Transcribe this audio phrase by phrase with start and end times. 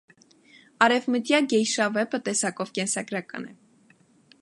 [0.85, 3.55] «Արևմտյա գեյշա» վեպը տեսակով կենսագարական է։